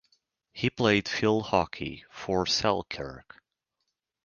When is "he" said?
0.51-0.71